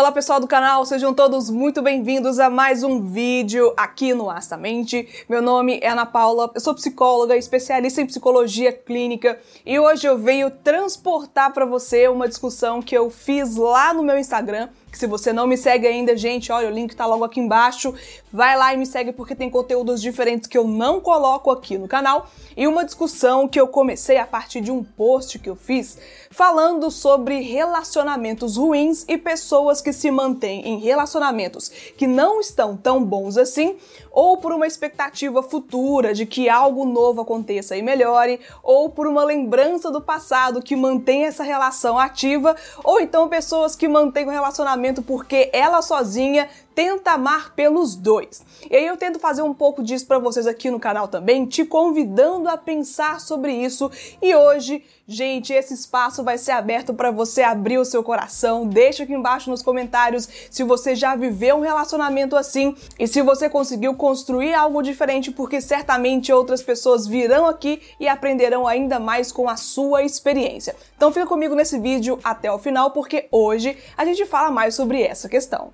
Olá 0.00 0.10
pessoal 0.10 0.40
do 0.40 0.48
canal, 0.48 0.86
sejam 0.86 1.12
todos 1.12 1.50
muito 1.50 1.82
bem-vindos 1.82 2.38
a 2.38 2.48
mais 2.48 2.82
um 2.82 3.02
vídeo 3.02 3.74
aqui 3.76 4.14
no 4.14 4.30
Astamente. 4.30 5.06
Meu 5.28 5.42
nome 5.42 5.78
é 5.82 5.88
Ana 5.90 6.06
Paula, 6.06 6.50
eu 6.54 6.60
sou 6.62 6.74
psicóloga, 6.74 7.36
especialista 7.36 8.00
em 8.00 8.06
psicologia 8.06 8.72
clínica 8.72 9.38
e 9.64 9.78
hoje 9.78 10.06
eu 10.06 10.16
venho 10.16 10.50
transportar 10.50 11.52
para 11.52 11.66
você 11.66 12.08
uma 12.08 12.26
discussão 12.26 12.80
que 12.80 12.96
eu 12.96 13.10
fiz 13.10 13.56
lá 13.56 13.92
no 13.92 14.02
meu 14.02 14.18
Instagram 14.18 14.70
que 14.90 14.98
se 14.98 15.06
você 15.06 15.32
não 15.32 15.46
me 15.46 15.56
segue 15.56 15.86
ainda, 15.86 16.16
gente, 16.16 16.50
olha, 16.50 16.68
o 16.68 16.70
link 16.70 16.94
tá 16.96 17.06
logo 17.06 17.24
aqui 17.24 17.40
embaixo. 17.40 17.94
Vai 18.32 18.56
lá 18.56 18.74
e 18.74 18.76
me 18.76 18.86
segue 18.86 19.12
porque 19.12 19.34
tem 19.34 19.48
conteúdos 19.48 20.00
diferentes 20.00 20.48
que 20.48 20.58
eu 20.58 20.66
não 20.66 21.00
coloco 21.00 21.50
aqui 21.50 21.78
no 21.78 21.86
canal. 21.86 22.28
E 22.56 22.66
uma 22.66 22.84
discussão 22.84 23.46
que 23.46 23.60
eu 23.60 23.68
comecei 23.68 24.16
a 24.16 24.26
partir 24.26 24.60
de 24.60 24.70
um 24.70 24.82
post 24.82 25.38
que 25.38 25.48
eu 25.48 25.56
fiz 25.56 25.98
falando 26.30 26.90
sobre 26.90 27.40
relacionamentos 27.40 28.56
ruins 28.56 29.04
e 29.08 29.18
pessoas 29.18 29.80
que 29.80 29.92
se 29.92 30.10
mantêm 30.10 30.66
em 30.66 30.78
relacionamentos 30.78 31.68
que 31.96 32.06
não 32.06 32.40
estão 32.40 32.76
tão 32.76 33.04
bons 33.04 33.36
assim, 33.36 33.76
ou 34.10 34.36
por 34.36 34.52
uma 34.52 34.66
expectativa 34.66 35.42
futura 35.42 36.12
de 36.12 36.26
que 36.26 36.48
algo 36.48 36.84
novo 36.84 37.20
aconteça 37.20 37.76
e 37.76 37.82
melhore, 37.82 38.40
ou 38.62 38.90
por 38.90 39.06
uma 39.06 39.24
lembrança 39.24 39.90
do 39.90 40.00
passado 40.00 40.62
que 40.62 40.76
mantém 40.76 41.24
essa 41.24 41.42
relação 41.42 41.98
ativa, 41.98 42.56
ou 42.84 43.00
então 43.00 43.28
pessoas 43.28 43.74
que 43.74 43.88
mantêm 43.88 44.26
o 44.26 44.30
relacionamento 44.30 44.50
relacionamento 44.60 45.02
porque 45.02 45.50
ela 45.52 45.82
sozinha 45.82 46.48
tenta 46.74 47.12
amar 47.12 47.54
pelos 47.54 47.94
dois. 47.94 48.42
E 48.70 48.76
aí 48.76 48.86
eu 48.86 48.96
tento 48.96 49.18
fazer 49.18 49.42
um 49.42 49.54
pouco 49.54 49.82
disso 49.82 50.06
para 50.06 50.18
vocês 50.18 50.46
aqui 50.46 50.70
no 50.70 50.80
canal 50.80 51.08
também, 51.08 51.46
te 51.46 51.64
convidando 51.64 52.48
a 52.48 52.56
pensar 52.56 53.20
sobre 53.20 53.52
isso. 53.52 53.90
E 54.22 54.34
hoje, 54.34 54.84
gente, 55.06 55.52
esse 55.52 55.74
espaço 55.74 56.22
vai 56.22 56.38
ser 56.38 56.52
aberto 56.52 56.94
para 56.94 57.10
você 57.10 57.42
abrir 57.42 57.78
o 57.78 57.84
seu 57.84 58.02
coração. 58.02 58.66
Deixa 58.66 59.02
aqui 59.02 59.12
embaixo 59.12 59.50
nos 59.50 59.62
comentários 59.62 60.28
se 60.50 60.62
você 60.62 60.94
já 60.94 61.14
viveu 61.16 61.56
um 61.56 61.60
relacionamento 61.60 62.36
assim 62.36 62.74
e 62.98 63.06
se 63.06 63.22
você 63.22 63.48
conseguiu 63.48 63.94
construir 63.94 64.54
algo 64.54 64.82
diferente, 64.82 65.30
porque 65.30 65.60
certamente 65.60 66.32
outras 66.32 66.62
pessoas 66.62 67.06
virão 67.06 67.46
aqui 67.46 67.80
e 67.98 68.08
aprenderão 68.08 68.66
ainda 68.66 68.98
mais 68.98 69.32
com 69.32 69.48
a 69.48 69.56
sua 69.56 70.02
experiência. 70.02 70.76
Então 70.96 71.12
fica 71.12 71.26
comigo 71.26 71.54
nesse 71.54 71.78
vídeo 71.78 72.18
até 72.22 72.50
o 72.50 72.58
final, 72.58 72.90
porque 72.90 73.26
hoje 73.30 73.76
a 73.96 74.04
gente 74.04 74.24
fala 74.26 74.50
mais 74.50 74.74
sobre 74.74 75.02
essa 75.02 75.28
questão. 75.28 75.72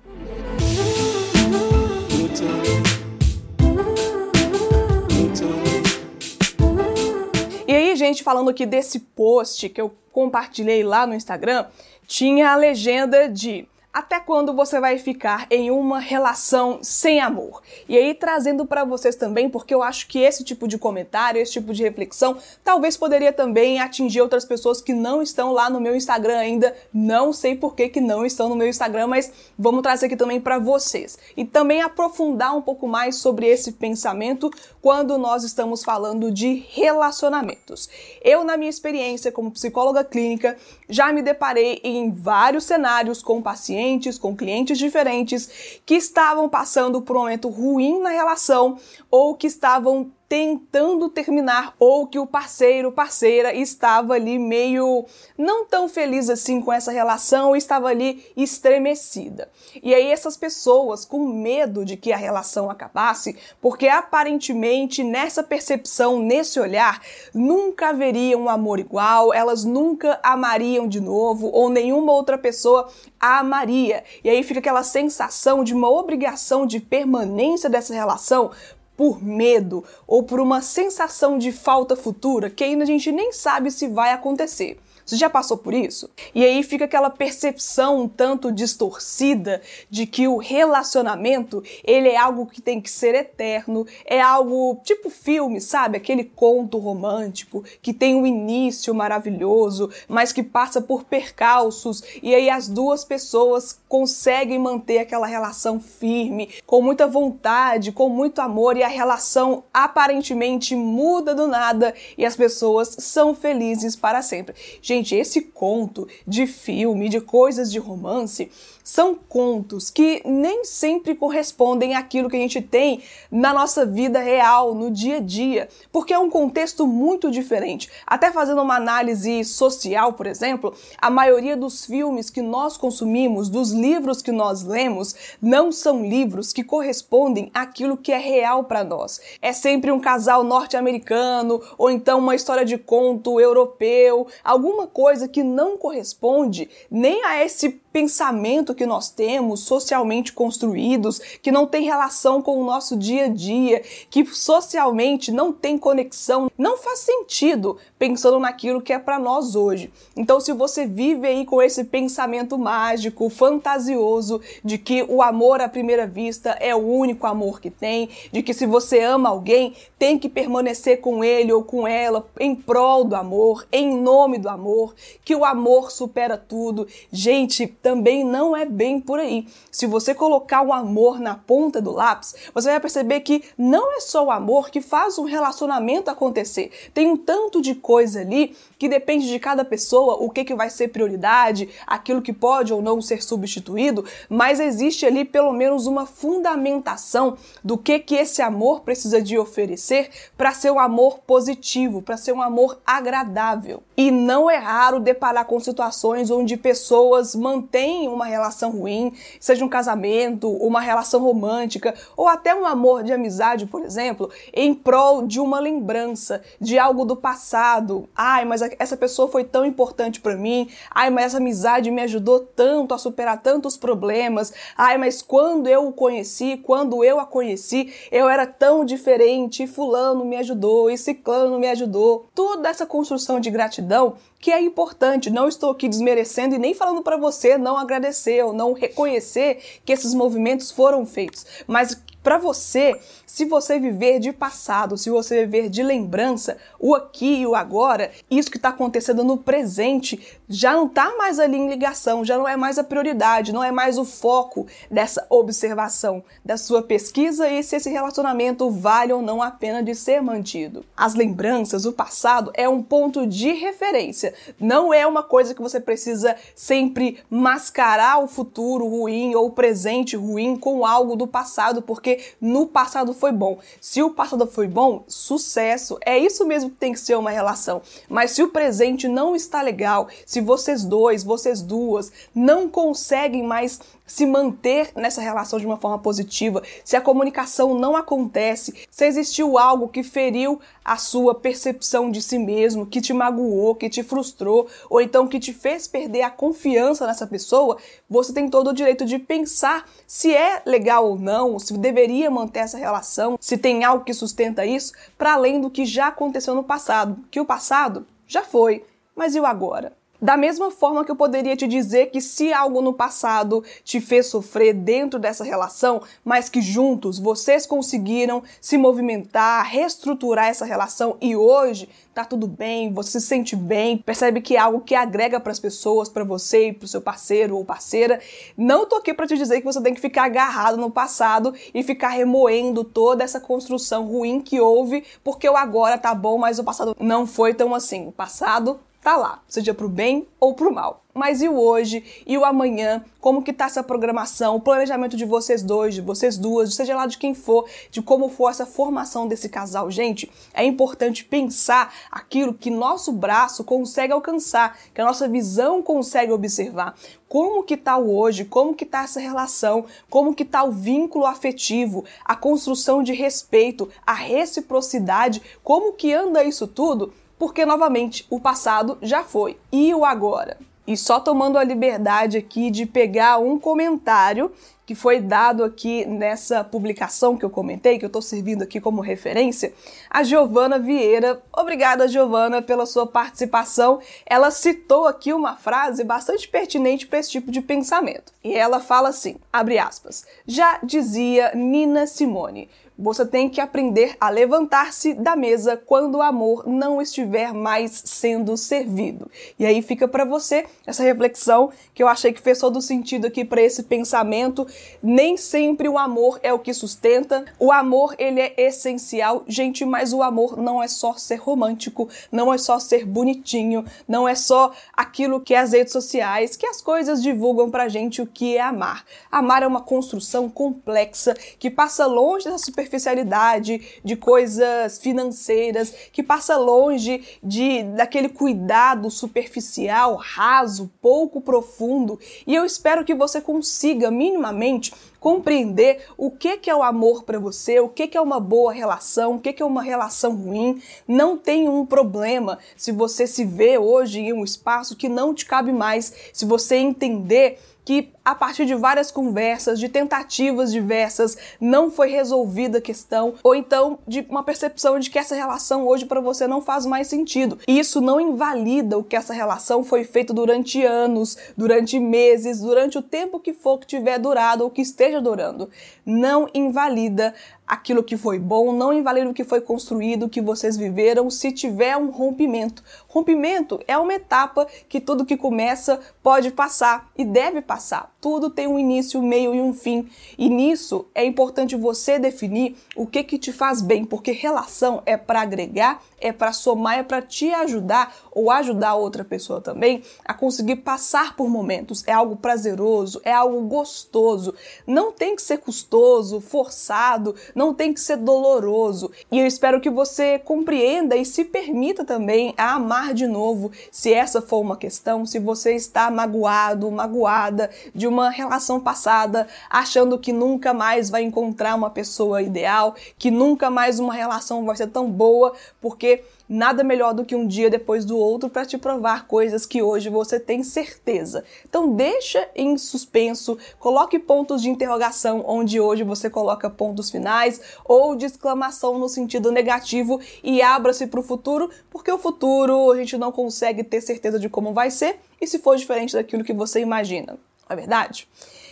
Gente, 7.97 8.23
falando 8.23 8.49
aqui 8.49 8.65
desse 8.65 8.99
post 8.99 9.67
que 9.69 9.81
eu 9.81 9.93
compartilhei 10.11 10.83
lá 10.83 11.05
no 11.05 11.13
Instagram, 11.13 11.65
tinha 12.07 12.51
a 12.51 12.55
legenda 12.55 13.27
de 13.27 13.67
até 13.97 14.19
quando 14.19 14.53
você 14.53 14.79
vai 14.79 14.99
ficar 14.99 15.47
em 15.49 15.71
uma 15.71 15.97
relação 15.97 16.77
sem 16.83 17.19
amor? 17.19 17.63
E 17.89 17.97
aí 17.97 18.13
trazendo 18.13 18.63
para 18.63 18.83
vocês 18.83 19.15
também, 19.15 19.49
porque 19.49 19.73
eu 19.73 19.81
acho 19.81 20.07
que 20.07 20.19
esse 20.19 20.43
tipo 20.43 20.67
de 20.67 20.77
comentário, 20.77 21.41
esse 21.41 21.53
tipo 21.53 21.73
de 21.73 21.81
reflexão, 21.81 22.37
talvez 22.63 22.95
poderia 22.95 23.33
também 23.33 23.79
atingir 23.79 24.21
outras 24.21 24.45
pessoas 24.45 24.81
que 24.81 24.93
não 24.93 25.19
estão 25.19 25.51
lá 25.51 25.67
no 25.67 25.81
meu 25.81 25.95
Instagram 25.95 26.37
ainda. 26.37 26.75
Não 26.93 27.33
sei 27.33 27.55
por 27.55 27.73
que, 27.73 27.89
que 27.89 27.99
não 27.99 28.23
estão 28.23 28.47
no 28.47 28.55
meu 28.55 28.67
Instagram, 28.67 29.07
mas 29.07 29.31
vamos 29.57 29.81
trazer 29.81 30.05
aqui 30.05 30.15
também 30.15 30.39
para 30.39 30.59
vocês. 30.59 31.17
E 31.35 31.43
também 31.43 31.81
aprofundar 31.81 32.55
um 32.55 32.61
pouco 32.61 32.87
mais 32.87 33.15
sobre 33.15 33.47
esse 33.47 33.71
pensamento 33.71 34.51
quando 34.79 35.17
nós 35.17 35.43
estamos 35.43 35.83
falando 35.83 36.31
de 36.31 36.63
relacionamentos. 36.69 37.89
Eu, 38.21 38.43
na 38.43 38.57
minha 38.57 38.69
experiência 38.69 39.31
como 39.31 39.49
psicóloga 39.49 40.03
clínica, 40.03 40.55
já 40.87 41.11
me 41.11 41.23
deparei 41.23 41.81
em 41.83 42.11
vários 42.11 42.65
cenários 42.65 43.23
com 43.23 43.41
pacientes 43.41 43.86
com 44.19 44.35
clientes 44.35 44.77
diferentes 44.77 45.79
que 45.85 45.95
estavam 45.95 46.49
passando 46.49 47.01
por 47.01 47.15
um 47.15 47.21
momento 47.21 47.49
ruim 47.49 47.99
na 47.99 48.09
relação 48.09 48.77
ou 49.09 49.35
que 49.35 49.47
estavam 49.47 50.11
tentando 50.29 51.07
terminar 51.07 51.73
ou 51.79 52.05
que 52.05 52.19
o 52.19 52.27
parceiro, 52.27 52.91
parceira 52.91 53.53
estava 53.53 54.13
ali 54.13 54.37
meio 54.37 55.05
não 55.37 55.65
tão 55.65 55.87
feliz 55.87 56.29
assim 56.29 56.61
com 56.61 56.71
essa 56.71 56.91
relação, 56.91 57.55
estava 57.55 57.87
ali 57.87 58.25
estremecida. 58.35 59.49
E 59.81 59.93
aí 59.95 60.11
essas 60.11 60.35
pessoas 60.35 61.05
com 61.05 61.25
medo 61.27 61.85
de 61.85 61.95
que 61.95 62.11
a 62.11 62.17
relação 62.17 62.69
acabasse, 62.69 63.37
porque 63.61 63.87
aparentemente 63.87 65.03
nessa 65.03 65.41
percepção, 65.41 66.19
nesse 66.19 66.59
olhar, 66.59 67.01
nunca 67.33 67.89
haveria 67.89 68.37
um 68.37 68.49
amor 68.49 68.79
igual, 68.79 69.33
elas 69.33 69.63
nunca 69.63 70.19
amariam 70.21 70.87
de 70.87 70.99
novo 70.99 71.47
ou 71.47 71.69
nenhuma 71.69 72.11
outra 72.11 72.37
pessoa 72.37 72.89
a 73.19 73.39
amaria. 73.39 74.03
E 74.23 74.29
aí 74.29 74.43
fica 74.43 74.59
aquela 74.59 74.83
sensação 74.83 75.63
de 75.63 75.73
uma 75.73 75.89
obrigação 75.89 76.65
de 76.65 76.79
permanência 76.79 77.69
dessa 77.69 77.93
relação 77.93 78.51
por 78.97 79.23
medo 79.23 79.83
ou 80.07 80.23
por 80.23 80.39
uma 80.39 80.61
sensação 80.61 81.37
de 81.37 81.51
falta 81.51 81.95
futura 81.95 82.49
que 82.49 82.63
ainda 82.63 82.83
a 82.83 82.87
gente 82.87 83.11
nem 83.11 83.31
sabe 83.31 83.69
se 83.69 83.87
vai 83.87 84.11
acontecer. 84.11 84.79
Você 85.07 85.15
já 85.15 85.29
passou 85.29 85.57
por 85.57 85.73
isso? 85.73 86.09
E 86.35 86.43
aí 86.43 86.61
fica 86.63 86.83
aquela 86.83 87.09
percepção 87.09 88.01
um 88.01 88.09
tanto 88.09 88.51
distorcida 88.51 89.61
de 89.89 90.05
que 90.05 90.27
o 90.27 90.35
relacionamento, 90.35 91.63
ele 91.81 92.09
é 92.09 92.17
algo 92.17 92.45
que 92.45 92.61
tem 92.61 92.81
que 92.81 92.91
ser 92.91 93.15
eterno, 93.15 93.87
é 94.05 94.19
algo 94.19 94.81
tipo 94.83 95.09
filme, 95.09 95.61
sabe? 95.61 95.95
Aquele 95.95 96.25
conto 96.25 96.77
romântico 96.77 97.63
que 97.81 97.93
tem 97.93 98.15
um 98.15 98.25
início 98.25 98.93
maravilhoso, 98.93 99.89
mas 100.09 100.33
que 100.33 100.43
passa 100.43 100.81
por 100.81 101.05
percalços 101.05 102.03
e 102.21 102.35
aí 102.35 102.49
as 102.49 102.67
duas 102.67 103.05
pessoas 103.05 103.79
conseguem 103.87 104.59
manter 104.59 104.99
aquela 104.99 105.25
relação 105.25 105.79
firme, 105.79 106.49
com 106.65 106.81
muita 106.81 107.07
vontade, 107.07 107.93
com 107.93 108.09
muito 108.09 108.41
amor 108.41 108.75
e 108.75 108.83
a 108.83 108.89
relação 108.89 109.63
aparentemente 109.73 110.75
muda 110.75 111.33
do 111.33 111.47
nada 111.47 111.95
e 112.17 112.25
as 112.25 112.35
pessoas 112.35 112.93
são 112.99 113.33
felizes 113.33 113.95
para 113.95 114.21
sempre. 114.21 114.53
Gente, 114.81 114.96
Gente, 114.97 115.15
esse 115.15 115.41
conto 115.41 116.07
de 116.25 116.47
filme, 116.47 117.07
de 117.07 117.21
coisas 117.21 117.71
de 117.71 117.77
romance, 117.77 118.49
são 118.87 119.13
contos 119.15 119.89
que 119.91 120.21
nem 120.25 120.63
sempre 120.63 121.13
correspondem 121.13 121.93
àquilo 121.93 122.29
que 122.29 122.37
a 122.37 122.39
gente 122.39 122.61
tem 122.61 123.01
na 123.29 123.53
nossa 123.53 123.85
vida 123.85 124.17
real, 124.17 124.73
no 124.73 124.89
dia 124.89 125.17
a 125.17 125.19
dia, 125.19 125.67
porque 125.91 126.13
é 126.13 126.17
um 126.17 126.29
contexto 126.29 126.87
muito 126.87 127.29
diferente. 127.29 127.89
Até 128.07 128.31
fazendo 128.31 128.61
uma 128.61 128.77
análise 128.77 129.43
social, 129.43 130.13
por 130.13 130.25
exemplo, 130.25 130.73
a 130.99 131.09
maioria 131.09 131.57
dos 131.57 131.85
filmes 131.85 132.29
que 132.29 132.41
nós 132.41 132.77
consumimos, 132.77 133.49
dos 133.49 133.71
livros 133.71 134.21
que 134.21 134.31
nós 134.31 134.63
lemos, 134.63 135.13
não 135.41 135.69
são 135.69 136.05
livros 136.05 136.53
que 136.53 136.63
correspondem 136.63 137.51
àquilo 137.53 137.97
que 137.97 138.13
é 138.13 138.17
real 138.17 138.63
para 138.63 138.85
nós. 138.85 139.19
É 139.41 139.51
sempre 139.51 139.91
um 139.91 139.99
casal 139.99 140.45
norte-americano 140.45 141.61
ou 141.77 141.91
então 141.91 142.19
uma 142.19 142.35
história 142.35 142.63
de 142.63 142.77
conto 142.77 143.37
europeu, 143.37 144.27
alguma 144.45 144.86
coisa 144.87 145.27
que 145.27 145.43
não 145.43 145.77
corresponde 145.77 146.69
nem 146.89 147.23
a 147.23 147.43
esse 147.43 147.81
pensamento 147.97 148.75
que 148.75 148.85
nós 148.85 149.09
temos, 149.09 149.61
socialmente 149.61 150.31
construídos, 150.31 151.19
que 151.41 151.51
não 151.51 151.65
tem 151.65 151.83
relação 151.83 152.43
com 152.43 152.61
o 152.61 152.63
nosso 152.63 152.95
dia 152.95 153.25
a 153.25 153.27
dia, 153.27 153.81
que 154.07 154.23
socialmente 154.23 155.31
não 155.31 155.51
tem 155.51 155.79
conexão, 155.79 156.51
não 156.55 156.77
faz 156.77 156.99
sentido 156.99 157.77
pensando 157.97 158.39
naquilo 158.39 158.83
que 158.83 158.93
é 158.93 158.99
para 158.99 159.17
nós 159.17 159.55
hoje. 159.55 159.91
Então, 160.15 160.39
se 160.39 160.53
você 160.53 160.85
vive 160.85 161.25
aí 161.25 161.43
com 161.43 161.59
esse 161.59 161.83
pensamento 161.85 162.55
mágico, 162.55 163.29
fantasioso, 163.29 164.41
de 164.63 164.77
que 164.77 165.03
o 165.09 165.23
amor 165.23 165.59
à 165.59 165.67
primeira 165.67 166.05
vista 166.05 166.51
é 166.59 166.75
o 166.75 166.87
único 166.87 167.25
amor 167.25 167.59
que 167.59 167.71
tem, 167.71 168.09
de 168.31 168.43
que 168.43 168.53
se 168.53 168.67
você 168.67 168.99
ama 168.99 169.29
alguém, 169.29 169.73
tem 169.97 170.19
que 170.19 170.29
permanecer 170.29 171.01
com 171.01 171.23
ele 171.23 171.51
ou 171.51 171.63
com 171.63 171.87
ela 171.87 172.27
em 172.39 172.53
prol 172.53 173.03
do 173.03 173.15
amor, 173.15 173.65
em 173.71 173.99
nome 173.99 174.37
do 174.37 174.49
amor, 174.49 174.76
que 175.23 175.35
o 175.35 175.45
amor 175.45 175.91
supera 175.91 176.37
tudo. 176.37 176.87
Gente, 177.11 177.67
também 177.67 178.23
não 178.23 178.55
é 178.55 178.65
bem 178.65 178.99
por 178.99 179.19
aí. 179.19 179.47
Se 179.71 179.85
você 179.85 180.13
colocar 180.13 180.61
o 180.61 180.73
amor 180.73 181.19
na 181.19 181.35
ponta 181.35 181.81
do 181.81 181.91
lápis, 181.91 182.35
você 182.53 182.69
vai 182.69 182.79
perceber 182.79 183.21
que 183.21 183.43
não 183.57 183.95
é 183.95 183.99
só 183.99 184.25
o 184.25 184.31
amor 184.31 184.69
que 184.69 184.81
faz 184.81 185.17
um 185.17 185.23
relacionamento 185.23 186.09
acontecer. 186.09 186.71
Tem 186.93 187.07
um 187.07 187.17
tanto 187.17 187.61
de 187.61 187.75
coisa 187.75 188.21
ali 188.21 188.55
que 188.77 188.87
depende 188.89 189.27
de 189.27 189.39
cada 189.39 189.65
pessoa, 189.65 190.17
o 190.19 190.29
que, 190.29 190.43
que 190.43 190.55
vai 190.55 190.69
ser 190.69 190.89
prioridade, 190.89 191.69
aquilo 191.85 192.21
que 192.21 192.33
pode 192.33 192.73
ou 192.73 192.81
não 192.81 193.01
ser 193.01 193.23
substituído, 193.23 194.05
mas 194.29 194.59
existe 194.59 195.05
ali 195.05 195.25
pelo 195.25 195.51
menos 195.51 195.87
uma 195.87 196.05
fundamentação 196.05 197.37
do 197.63 197.77
que, 197.77 197.99
que 197.99 198.15
esse 198.15 198.41
amor 198.41 198.81
precisa 198.81 199.21
de 199.21 199.37
oferecer 199.37 200.09
para 200.37 200.53
ser 200.53 200.71
um 200.71 200.79
amor 200.79 201.19
positivo, 201.19 202.01
para 202.01 202.17
ser 202.17 202.33
um 202.33 202.41
amor 202.41 202.79
agradável. 202.85 203.81
E 203.95 204.11
não 204.11 204.49
é 204.49 204.57
raro 204.71 204.99
deparar 204.99 205.45
com 205.45 205.59
situações 205.59 206.29
onde 206.29 206.57
pessoas 206.57 207.35
mantêm 207.35 208.07
uma 208.07 208.25
relação 208.25 208.71
ruim, 208.71 209.13
seja 209.39 209.63
um 209.63 209.69
casamento, 209.69 210.49
uma 210.49 210.81
relação 210.81 211.21
romântica 211.21 211.93
ou 212.15 212.27
até 212.27 212.53
um 212.53 212.65
amor 212.65 213.03
de 213.03 213.13
amizade, 213.13 213.65
por 213.65 213.83
exemplo, 213.83 214.29
em 214.53 214.73
prol 214.73 215.25
de 215.25 215.39
uma 215.39 215.59
lembrança 215.59 216.41
de 216.59 216.77
algo 216.77 217.05
do 217.05 217.15
passado. 217.15 218.07
Ai, 218.15 218.45
mas 218.45 218.61
essa 218.77 218.97
pessoa 218.97 219.27
foi 219.27 219.43
tão 219.43 219.65
importante 219.65 220.19
para 220.19 220.35
mim. 220.35 220.69
Ai, 220.91 221.09
mas 221.09 221.25
essa 221.25 221.37
amizade 221.37 221.91
me 221.91 222.01
ajudou 222.01 222.39
tanto 222.39 222.93
a 222.93 222.97
superar 222.97 223.41
tantos 223.41 223.77
problemas. 223.77 224.53
Ai, 224.77 224.97
mas 224.97 225.21
quando 225.21 225.67
eu 225.67 225.87
o 225.87 225.93
conheci, 225.93 226.57
quando 226.57 227.03
eu 227.03 227.19
a 227.19 227.25
conheci, 227.25 227.93
eu 228.11 228.27
era 228.29 228.45
tão 228.45 228.83
diferente, 228.83 229.63
e 229.63 229.67
fulano 229.67 230.25
me 230.25 230.37
ajudou, 230.37 230.89
e 230.89 230.97
ciclano 230.97 231.59
me 231.59 231.67
ajudou. 231.69 232.27
Toda 232.33 232.69
essa 232.69 232.85
construção 232.85 233.39
de 233.39 233.49
gratidão 233.49 234.15
que 234.39 234.51
é 234.51 234.61
importante. 234.61 235.29
Não 235.29 235.47
estou 235.47 235.71
aqui 235.71 235.87
desmerecendo 235.87 236.55
e 236.55 236.59
nem 236.59 236.73
falando 236.73 237.01
para 237.01 237.17
você 237.17 237.57
não 237.57 237.77
agradecer 237.77 238.43
ou 238.43 238.53
não 238.53 238.73
reconhecer 238.73 239.61
que 239.85 239.93
esses 239.93 240.13
movimentos 240.13 240.71
foram 240.71 241.05
feitos, 241.05 241.45
mas 241.67 242.01
para 242.27 242.37
você, 242.37 242.99
se 243.27 243.43
você 243.43 243.77
viver 243.77 244.19
de 244.19 244.31
passado, 244.31 244.97
se 244.97 245.09
você 245.09 245.45
viver 245.45 245.67
de 245.67 245.83
lembrança, 245.83 246.57
o 246.79 246.95
aqui 246.95 247.41
e 247.41 247.45
o 247.45 247.55
agora, 247.55 248.09
isso 248.31 248.49
que 248.49 248.55
está 248.55 248.69
acontecendo 248.69 249.21
no 249.21 249.37
presente 249.37 250.39
já 250.47 250.73
não 250.73 250.87
está 250.87 251.13
mais 251.17 251.37
ali 251.37 251.57
em 251.57 251.69
ligação, 251.69 252.23
já 252.23 252.37
não 252.37 252.47
é 252.47 252.55
mais 252.55 252.79
a 252.79 252.85
prioridade, 252.85 253.51
não 253.51 253.61
é 253.61 253.69
mais 253.69 253.97
o 253.97 254.05
foco 254.05 254.65
dessa 254.89 255.27
observação, 255.29 256.23
da 256.43 256.55
sua 256.55 256.81
pesquisa 256.81 257.49
e 257.49 257.61
se 257.61 257.75
esse 257.75 257.89
relacionamento 257.89 258.71
vale 258.71 259.11
ou 259.11 259.21
não 259.21 259.41
a 259.41 259.51
pena 259.51 259.83
de 259.83 259.93
ser 259.93 260.21
mantido. 260.21 260.85
As 260.95 261.13
lembranças, 261.13 261.85
o 261.85 261.91
passado, 261.91 262.49
é 262.53 262.69
um 262.69 262.81
ponto 262.81 263.27
de 263.27 263.51
referência, 263.51 264.33
não 264.57 264.93
é 264.93 265.05
uma 265.05 265.21
coisa 265.21 265.53
que 265.53 265.61
você 265.61 265.81
precisa 265.81 266.33
sempre 266.55 267.19
mascarar 267.29 268.23
o 268.23 268.27
futuro 268.27 268.87
ruim 268.87 269.35
ou 269.35 269.47
o 269.47 269.51
presente 269.51 270.15
ruim 270.15 270.55
com 270.55 270.85
algo 270.85 271.17
do 271.17 271.27
passado, 271.27 271.81
porque 271.81 272.21
no 272.39 272.67
passado 272.67 273.16
foi 273.17 273.31
bom. 273.31 273.59
Se 273.81 274.01
o 274.01 274.11
passado 274.11 274.47
foi 274.47 274.67
bom, 274.67 275.03
sucesso. 275.07 275.97
É 276.05 276.17
isso 276.17 276.45
mesmo 276.45 276.69
que 276.69 276.77
tem 276.77 276.93
que 276.93 276.99
ser 276.99 277.15
uma 277.15 277.29
relação. 277.29 277.81
Mas 278.07 278.31
se 278.31 278.41
o 278.41 278.49
presente 278.49 279.07
não 279.07 279.35
está 279.35 279.61
legal, 279.61 280.07
se 280.25 280.39
vocês 280.39 280.83
dois, 280.83 281.23
vocês 281.23 281.61
duas 281.61 282.11
não 282.33 282.69
conseguem 282.69 283.43
mais 283.43 283.79
se 284.07 284.25
manter 284.25 284.91
nessa 284.95 285.21
relação 285.21 285.59
de 285.59 285.65
uma 285.65 285.77
forma 285.77 285.99
positiva, 285.99 286.63
se 286.83 286.95
a 286.95 287.01
comunicação 287.01 287.77
não 287.77 287.95
acontece, 287.95 288.73
se 288.89 289.05
existiu 289.05 289.57
algo 289.57 289.89
que 289.89 290.01
feriu 290.01 290.59
a 290.83 290.95
sua 290.95 291.35
percepção 291.35 292.09
de 292.09 292.21
si 292.21 292.39
mesmo, 292.39 292.85
que 292.85 293.01
te 293.01 293.13
magoou, 293.13 293.75
que 293.75 293.89
te 293.89 294.01
frustrou, 294.01 294.67
ou 294.89 295.01
então 295.01 295.27
que 295.27 295.39
te 295.39 295.51
fez 295.51 295.85
perder 295.85 296.21
a 296.21 296.29
confiança 296.29 297.05
nessa 297.05 297.27
pessoa, 297.27 297.77
você 298.09 298.31
tem 298.31 298.49
todo 298.49 298.69
o 298.69 298.73
direito 298.73 299.03
de 299.03 299.19
pensar 299.19 299.85
se 300.07 300.33
é 300.33 300.61
legal 300.65 301.09
ou 301.09 301.19
não, 301.19 301.59
se 301.59 301.77
deveria 301.77 302.31
manter 302.31 302.59
essa 302.59 302.77
relação, 302.77 303.37
se 303.41 303.57
tem 303.57 303.83
algo 303.83 304.05
que 304.05 304.13
sustenta 304.13 304.65
isso, 304.65 304.93
para 305.17 305.33
além 305.33 305.59
do 305.59 305.69
que 305.69 305.85
já 305.85 306.07
aconteceu 306.07 306.55
no 306.55 306.63
passado, 306.63 307.17
que 307.29 307.41
o 307.41 307.45
passado 307.45 308.07
já 308.25 308.43
foi, 308.43 308.85
mas 309.13 309.35
e 309.35 309.39
o 309.39 309.45
agora? 309.45 309.96
Da 310.19 310.35
mesma 310.35 310.71
forma 310.71 311.05
que 311.05 311.11
eu 311.11 311.15
poderia 311.15 311.55
te 311.55 311.67
dizer 311.67 312.07
que 312.07 312.19
se 312.19 312.51
algo 312.51 312.81
no 312.81 312.91
passado 312.91 313.63
te 313.83 314.01
fez 314.01 314.25
sofrer 314.25 314.73
dentro 314.73 315.19
dessa 315.19 315.43
relação, 315.43 316.01
mas 316.25 316.49
que 316.49 316.59
juntos 316.59 317.19
vocês 317.19 317.67
conseguiram 317.67 318.41
se 318.59 318.79
movimentar, 318.79 319.63
reestruturar 319.65 320.47
essa 320.47 320.65
relação 320.65 321.17
e 321.21 321.35
hoje 321.35 321.87
tá 322.17 322.25
tudo 322.25 322.47
bem, 322.47 322.91
você 322.91 323.19
se 323.19 323.27
sente 323.27 323.55
bem, 323.55 323.99
percebe 323.99 324.41
que 324.41 324.55
é 324.55 324.59
algo 324.59 324.81
que 324.81 324.95
agrega 324.95 325.39
para 325.39 325.51
as 325.51 325.59
pessoas, 325.59 326.09
para 326.09 326.23
você 326.23 326.69
e 326.69 326.73
para 326.73 326.85
o 326.85 326.87
seu 326.87 326.99
parceiro 326.99 327.55
ou 327.55 327.63
parceira. 327.63 328.19
Não 328.57 328.87
tô 328.87 328.95
aqui 328.95 329.13
para 329.13 329.27
te 329.27 329.37
dizer 329.37 329.59
que 329.59 329.65
você 329.65 329.79
tem 329.83 329.93
que 329.93 330.01
ficar 330.01 330.23
agarrado 330.23 330.77
no 330.77 330.89
passado 330.89 331.53
e 331.71 331.83
ficar 331.83 332.09
remoendo 332.09 332.83
toda 332.83 333.23
essa 333.23 333.39
construção 333.39 334.07
ruim 334.07 334.41
que 334.41 334.59
houve, 334.59 335.03
porque 335.23 335.47
o 335.47 335.55
agora 335.55 335.95
tá 335.95 336.15
bom, 336.15 336.39
mas 336.39 336.57
o 336.57 336.63
passado 336.63 336.95
não 336.99 337.27
foi 337.27 337.53
tão 337.53 337.75
assim. 337.75 338.07
O 338.07 338.11
passado 338.11 338.79
tá 338.99 339.15
lá, 339.15 339.43
seja 339.47 339.75
pro 339.75 339.87
bem 339.87 340.27
ou 340.39 340.55
pro 340.55 340.73
mal. 340.73 341.03
Mas 341.17 341.41
e 341.41 341.49
o 341.49 341.59
hoje 341.59 342.03
e 342.27 342.37
o 342.37 342.45
amanhã? 342.45 343.03
Como 343.19 343.41
que 343.41 343.51
tá 343.51 343.65
essa 343.65 343.81
programação, 343.81 344.55
o 344.55 344.61
planejamento 344.61 345.17
de 345.17 345.25
vocês 345.25 345.63
dois, 345.63 345.95
de 345.95 346.01
vocês 346.01 346.37
duas, 346.37 346.75
seja 346.75 346.95
lá 346.95 347.07
de 347.07 347.17
quem 347.17 347.33
for, 347.33 347.67
de 347.89 348.03
como 348.03 348.29
for 348.29 348.51
essa 348.51 348.67
formação 348.67 349.27
desse 349.27 349.49
casal? 349.49 349.89
Gente, 349.89 350.31
é 350.53 350.63
importante 350.63 351.25
pensar 351.25 351.91
aquilo 352.11 352.53
que 352.53 352.69
nosso 352.69 353.11
braço 353.11 353.63
consegue 353.63 354.13
alcançar, 354.13 354.77
que 354.93 355.01
a 355.01 355.05
nossa 355.05 355.27
visão 355.27 355.81
consegue 355.81 356.31
observar. 356.31 356.95
Como 357.27 357.63
que 357.63 357.75
tá 357.75 357.97
o 357.97 358.15
hoje, 358.15 358.45
como 358.45 358.75
que 358.75 358.85
tá 358.85 359.03
essa 359.03 359.19
relação, 359.19 359.85
como 360.11 360.35
que 360.35 360.45
tá 360.45 360.63
o 360.63 360.71
vínculo 360.71 361.25
afetivo, 361.25 362.05
a 362.23 362.35
construção 362.35 363.01
de 363.01 363.11
respeito, 363.11 363.89
a 364.05 364.13
reciprocidade, 364.13 365.41
como 365.63 365.93
que 365.93 366.13
anda 366.13 366.43
isso 366.43 366.67
tudo? 366.67 367.11
porque 367.37 367.65
novamente 367.65 368.25
o 368.29 368.39
passado 368.39 368.97
já 369.01 369.23
foi. 369.23 369.57
E 369.71 369.93
o 369.93 370.03
agora? 370.03 370.57
E 370.87 370.95
só 370.95 371.19
tomando 371.19 371.57
a 371.57 371.63
liberdade 371.63 372.37
aqui 372.37 372.71
de 372.71 372.85
pegar 372.85 373.37
um 373.39 373.59
comentário 373.59 374.51
que 374.87 374.95
foi 374.95 375.19
dado 375.19 375.65
aqui 375.65 376.05
nessa 376.05 376.63
publicação 376.63 377.35
que 377.35 377.43
eu 377.43 377.49
comentei, 377.49 377.99
que 377.99 378.05
eu 378.05 378.07
estou 378.07 378.21
servindo 378.21 378.63
aqui 378.63 378.79
como 378.79 379.01
referência, 379.01 379.73
a 380.09 380.23
Giovana 380.23 380.79
Vieira. 380.79 381.43
Obrigada, 381.51 382.07
Giovana, 382.07 382.61
pela 382.61 382.85
sua 382.85 383.05
participação. 383.05 383.99
Ela 384.25 384.49
citou 384.49 385.05
aqui 385.05 385.33
uma 385.33 385.57
frase 385.57 386.05
bastante 386.05 386.47
pertinente 386.47 387.05
para 387.05 387.19
esse 387.19 387.31
tipo 387.31 387.51
de 387.51 387.59
pensamento. 387.59 388.31
E 388.41 388.55
ela 388.55 388.79
fala 388.79 389.09
assim, 389.09 389.35
abre 389.51 389.77
aspas, 389.77 390.25
já 390.47 390.79
dizia 390.81 391.51
Nina 391.53 392.07
Simone, 392.07 392.69
você 392.97 393.25
tem 393.25 393.47
que 393.47 393.61
aprender 393.61 394.15
a 394.19 394.29
levantar-se 394.29 395.13
da 395.13 395.35
mesa 395.35 395.77
quando 395.77 396.15
o 396.15 396.21
amor 396.21 396.65
não 396.65 396.99
estiver 396.99 397.53
mais 397.53 398.01
sendo 398.05 398.57
servido. 398.57 399.29
E 399.59 399.65
aí 399.65 399.81
fica 399.83 400.07
para 400.07 400.25
você 400.25 400.65
essa 400.85 401.03
reflexão 401.03 401.69
que 401.93 402.01
eu 402.01 402.07
achei 402.07 402.33
que 402.33 402.41
fez 402.41 402.57
todo 402.57 402.81
sentido 402.81 403.27
aqui 403.27 403.45
para 403.45 403.61
esse 403.61 403.83
pensamento. 403.83 404.65
Nem 405.01 405.37
sempre 405.37 405.87
o 405.87 405.97
amor 405.97 406.39
é 406.41 406.51
o 406.51 406.59
que 406.59 406.73
sustenta. 406.73 407.45
O 407.59 407.71
amor, 407.71 408.15
ele 408.17 408.41
é 408.41 408.53
essencial, 408.57 409.43
gente, 409.47 409.85
mas 409.85 410.11
o 410.11 410.23
amor 410.23 410.57
não 410.57 410.81
é 410.81 410.87
só 410.87 411.13
ser 411.13 411.35
romântico, 411.35 412.09
não 412.31 412.51
é 412.51 412.57
só 412.57 412.79
ser 412.79 413.05
bonitinho, 413.05 413.85
não 414.07 414.27
é 414.27 414.33
só 414.33 414.71
aquilo 414.93 415.39
que 415.39 415.53
as 415.53 415.71
redes 415.71 415.93
sociais, 415.93 416.55
que 416.55 416.65
as 416.65 416.81
coisas 416.81 417.21
divulgam 417.21 417.69
pra 417.69 417.87
gente 417.87 418.21
o 418.21 418.25
que 418.25 418.57
é 418.57 418.61
amar. 418.61 419.05
Amar 419.31 419.61
é 419.61 419.67
uma 419.67 419.81
construção 419.81 420.49
complexa 420.49 421.35
que 421.59 421.69
passa 421.69 422.05
longe 422.07 422.45
da 422.45 422.57
superfície 422.57 422.86
superficialidade, 422.87 423.99
de 424.03 424.15
coisas 424.15 424.97
financeiras, 424.97 425.93
que 426.11 426.23
passa 426.23 426.57
longe 426.57 427.23
de 427.43 427.83
daquele 427.83 428.29
cuidado 428.29 429.11
superficial, 429.11 430.15
raso, 430.15 430.89
pouco 431.01 431.41
profundo. 431.41 432.19
E 432.45 432.55
eu 432.55 432.65
espero 432.65 433.05
que 433.05 433.13
você 433.13 433.39
consiga 433.39 434.09
minimamente 434.09 434.93
compreender 435.19 436.05
o 436.15 436.29
que, 436.31 436.57
que 436.57 436.69
é 436.69 436.75
o 436.75 436.83
amor 436.83 437.23
para 437.23 437.39
você, 437.39 437.79
o 437.79 437.89
que, 437.89 438.07
que 438.07 438.17
é 438.17 438.21
uma 438.21 438.39
boa 438.39 438.71
relação, 438.71 439.35
o 439.35 439.39
que, 439.39 439.51
que 439.51 439.61
é 439.61 439.65
uma 439.65 439.81
relação 439.81 440.35
ruim. 440.35 440.81
Não 441.07 441.37
tem 441.37 441.67
um 441.67 441.85
problema 441.85 442.59
se 442.75 442.91
você 442.91 443.27
se 443.27 443.43
vê 443.43 443.77
hoje 443.77 444.19
em 444.19 444.31
um 444.31 444.43
espaço 444.43 444.95
que 444.95 445.09
não 445.09 445.33
te 445.33 445.45
cabe 445.45 445.73
mais, 445.73 446.13
se 446.31 446.45
você 446.45 446.77
entender 446.77 447.59
que 447.87 448.11
a 448.25 448.35
partir 448.35 448.65
de 448.65 448.75
várias 448.75 449.09
conversas, 449.09 449.79
de 449.79 449.87
tentativas 449.87 450.73
diversas, 450.73 451.37
não 451.61 451.89
foi 451.89 452.09
resolvida 452.09 452.79
a 452.79 452.81
questão, 452.81 453.35
ou 453.41 453.55
então 453.55 453.99
de 454.05 454.27
uma 454.29 454.43
percepção 454.43 454.99
de 454.99 455.09
que 455.09 455.17
essa 455.17 455.33
relação 455.33 455.87
hoje 455.87 456.05
para 456.05 456.19
você 456.19 456.45
não 456.45 456.61
faz 456.61 456.85
mais 456.85 457.07
sentido. 457.07 457.57
E 457.65 457.79
isso 457.79 458.01
não 458.01 458.19
invalida 458.19 458.97
o 458.97 459.03
que 459.05 459.15
essa 459.15 459.33
relação 459.33 459.85
foi 459.85 460.03
feita 460.03 460.33
durante 460.33 460.83
anos, 460.83 461.37
durante 461.55 461.97
meses, 461.97 462.59
durante 462.59 462.97
o 462.97 463.01
tempo 463.01 463.39
que 463.39 463.53
for 463.53 463.79
que 463.79 463.87
tiver 463.87 464.19
durado 464.19 464.65
ou 464.65 464.69
que 464.69 464.81
esteja 464.81 465.21
durando. 465.21 465.69
Não 466.05 466.49
invalida 466.53 467.33
aquilo 467.65 468.03
que 468.03 468.15
foi 468.15 468.39
bom, 468.39 468.71
não 468.71 468.93
invalida 468.93 469.29
o 469.29 469.33
que 469.33 469.43
foi 469.43 469.59
construído, 469.59 470.25
o 470.25 470.29
que 470.29 470.41
vocês 470.41 470.77
viveram, 470.77 471.29
se 471.29 471.51
tiver 471.51 471.97
um 471.97 472.09
rompimento. 472.09 472.81
Rompimento 473.07 473.79
é 473.87 473.97
uma 473.97 474.13
etapa 474.13 474.65
que 474.87 475.01
tudo 475.01 475.25
que 475.25 475.35
começa 475.35 475.99
pode 476.23 476.51
passar 476.51 477.09
e 477.17 477.25
deve 477.25 477.61
passar 477.61 477.76
passar. 477.77 478.11
Tudo 478.19 478.49
tem 478.49 478.67
um 478.67 478.79
início, 478.79 479.19
um 479.19 479.27
meio 479.27 479.53
e 479.53 479.61
um 479.61 479.71
fim. 479.71 480.09
E 480.35 480.49
nisso 480.49 481.05
é 481.13 481.23
importante 481.23 481.75
você 481.75 482.17
definir 482.17 482.75
o 482.95 483.05
que 483.05 483.23
que 483.23 483.37
te 483.37 483.53
faz 483.53 483.81
bem, 483.81 484.03
porque 484.03 484.31
relação 484.31 485.03
é 485.05 485.15
para 485.15 485.41
agregar, 485.41 486.01
é 486.19 486.31
para 486.31 486.51
somar, 486.51 486.97
é 486.97 487.03
para 487.03 487.21
te 487.21 487.53
ajudar 487.53 488.15
ou 488.31 488.49
ajudar 488.49 488.95
outra 488.95 489.23
pessoa 489.23 489.61
também 489.61 490.01
a 490.25 490.33
conseguir 490.33 490.77
passar 490.77 491.35
por 491.35 491.47
momentos. 491.47 492.03
É 492.07 492.11
algo 492.11 492.35
prazeroso, 492.35 493.21
é 493.23 493.31
algo 493.31 493.61
gostoso. 493.61 494.55
Não 494.85 495.11
tem 495.11 495.35
que 495.35 495.41
ser 495.43 495.59
custoso, 495.59 496.41
forçado, 496.41 497.35
não 497.53 497.73
tem 497.73 497.93
que 497.93 497.99
ser 497.99 498.17
doloroso. 498.17 499.11
E 499.31 499.39
eu 499.39 499.45
espero 499.45 499.79
que 499.79 499.89
você 499.89 500.39
compreenda 500.39 501.15
e 501.15 501.23
se 501.23 501.45
permita 501.45 502.03
também 502.03 502.55
a 502.57 502.73
amar 502.73 503.13
de 503.13 503.27
novo, 503.27 503.71
se 503.91 504.11
essa 504.11 504.41
for 504.41 504.59
uma 504.59 504.75
questão, 504.75 505.25
se 505.25 505.37
você 505.37 505.75
está 505.75 506.09
magoado, 506.09 506.89
magoada 506.89 507.66
de 507.93 508.07
uma 508.07 508.29
relação 508.29 508.79
passada, 508.79 509.47
achando 509.69 510.17
que 510.17 510.31
nunca 510.31 510.73
mais 510.73 511.09
vai 511.09 511.23
encontrar 511.23 511.75
uma 511.75 511.89
pessoa 511.89 512.41
ideal, 512.41 512.95
que 513.17 513.31
nunca 513.31 513.69
mais 513.69 513.99
uma 513.99 514.13
relação 514.13 514.65
vai 514.65 514.75
ser 514.75 514.87
tão 514.87 515.09
boa, 515.09 515.53
porque 515.81 516.23
nada 516.47 516.83
melhor 516.83 517.13
do 517.13 517.25
que 517.25 517.35
um 517.35 517.45
dia 517.45 517.69
depois 517.69 518.05
do 518.05 518.17
outro 518.17 518.49
para 518.49 518.65
te 518.65 518.77
provar 518.77 519.27
coisas 519.27 519.65
que 519.65 519.81
hoje 519.81 520.09
você 520.09 520.39
tem 520.39 520.63
certeza. 520.63 521.43
Então 521.67 521.93
deixa 521.93 522.47
em 522.55 522.77
suspenso, 522.77 523.57
coloque 523.79 524.17
pontos 524.17 524.61
de 524.61 524.69
interrogação 524.69 525.43
onde 525.45 525.79
hoje 525.79 526.03
você 526.03 526.29
coloca 526.29 526.69
pontos 526.69 527.09
finais 527.09 527.61
ou 527.83 528.15
de 528.15 528.25
exclamação 528.25 528.97
no 528.97 529.09
sentido 529.09 529.51
negativo 529.51 530.19
e 530.43 530.61
abra-se 530.61 531.07
para 531.07 531.19
o 531.19 531.23
futuro, 531.23 531.69
porque 531.89 532.11
o 532.11 532.17
futuro 532.17 532.91
a 532.91 532.97
gente 532.97 533.17
não 533.17 533.31
consegue 533.31 533.83
ter 533.83 534.01
certeza 534.01 534.39
de 534.39 534.49
como 534.49 534.73
vai 534.73 534.89
ser 534.89 535.19
e 535.41 535.47
se 535.47 535.59
for 535.59 535.75
diferente 535.75 536.13
daquilo 536.13 536.43
que 536.43 536.53
você 536.53 536.79
imagina. 536.79 537.37
É 537.69 537.75
verdade? 537.75 538.27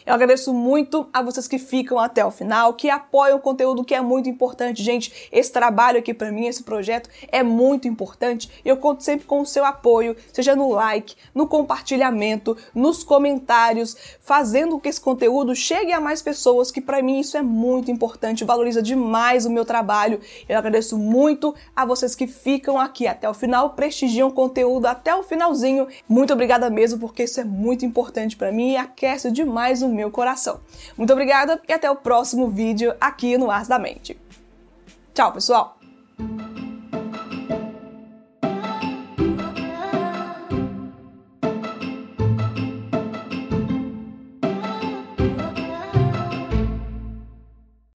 Eu 0.06 0.14
agradeço 0.14 0.54
muito 0.54 1.08
a 1.12 1.24
vocês 1.24 1.48
que 1.48 1.58
ficam 1.58 1.98
até 1.98 2.24
o 2.24 2.30
final, 2.30 2.76
que 2.76 2.92
apoiam 2.92 3.40
o 3.40 3.42
conteúdo 3.42 3.84
que 3.84 3.96
é 3.96 4.02
muito 4.02 4.30
importante, 4.30 4.84
gente. 4.84 5.30
Esse 5.32 5.52
trabalho 5.52 5.98
aqui 5.98 6.14
para 6.14 6.32
mim, 6.32 6.46
esse 6.46 6.62
projeto 6.62 7.10
é 7.32 7.42
muito 7.42 7.88
importante. 7.88 8.52
Eu 8.64 8.78
conto 8.78 9.04
sempre 9.04 9.26
com 9.26 9.42
o 9.42 9.46
seu 9.48 9.66
apoio, 9.66 10.16
seja 10.32 10.56
no 10.56 10.70
like, 10.70 11.16
no 11.34 11.48
compartilhamento, 11.48 12.56
nos 12.76 13.04
comentários, 13.04 13.98
fazendo 14.20 14.74
com 14.74 14.80
que 14.80 14.90
esse 14.90 15.02
conteúdo 15.02 15.56
chegue 15.56 15.92
a 15.92 16.00
mais 16.00 16.22
pessoas, 16.22 16.70
que 16.70 16.82
para 16.82 17.02
mim 17.02 17.20
isso 17.20 17.36
é 17.36 17.42
muito 17.42 17.90
importante, 17.90 18.46
valoriza 18.46 18.84
demais 18.84 19.48
o 19.48 19.50
meu 19.50 19.66
trabalho. 19.66 20.22
Eu 20.48 20.60
agradeço 20.60 21.00
muito 21.00 21.56
a 21.76 21.84
vocês 21.84 22.14
que 22.14 22.28
ficam 22.28 22.80
aqui 22.80 23.08
até 23.08 23.28
o 23.28 23.34
final, 23.34 23.72
prestigiam 23.72 24.28
o 24.28 24.34
conteúdo 24.34 24.86
até 24.86 25.16
o 25.16 25.24
finalzinho. 25.24 25.88
Muito 26.08 26.32
obrigada 26.32 26.70
mesmo, 26.70 27.00
porque 27.00 27.24
isso 27.24 27.40
é 27.40 27.44
muito 27.44 27.84
importante 27.84 28.38
para 28.38 28.52
mim 28.52 28.74
e 28.74 28.78
aquece 28.78 29.32
demais 29.32 29.82
o 29.82 29.95
meu 29.96 30.12
coração. 30.12 30.60
Muito 30.98 31.12
obrigada 31.12 31.62
e 31.68 31.74
até 31.74 31.90
o 31.90 31.96
próximo 31.96 32.50
vídeo 32.50 32.94
aqui 33.00 33.38
no 33.38 33.50
Ars 33.50 33.68
da 33.68 33.80
Mente. 33.80 34.20
Tchau, 35.14 35.32
pessoal! 35.32 35.78